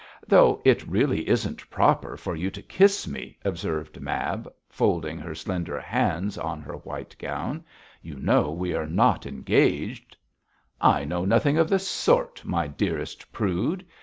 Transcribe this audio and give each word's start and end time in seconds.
'Though 0.27 0.59
it 0.65 0.81
really 0.87 1.29
isn't 1.29 1.69
proper 1.69 2.17
for 2.17 2.35
you 2.35 2.49
to 2.49 2.61
kiss 2.63 3.07
me,' 3.07 3.37
observed 3.45 4.01
Mab, 4.01 4.51
folding 4.67 5.19
her 5.19 5.35
slender 5.35 5.79
hands 5.79 6.39
on 6.39 6.59
her 6.59 6.77
white 6.77 7.15
gown. 7.19 7.63
'You 8.01 8.15
know 8.15 8.49
we 8.49 8.73
are 8.73 8.87
not 8.87 9.27
engaged.' 9.27 10.17
'I 10.81 11.05
know 11.05 11.23
nothing 11.23 11.59
of 11.59 11.69
the 11.69 11.77
sort, 11.77 12.43
my 12.43 12.65
dearest 12.67 13.31
prude. 13.31 13.85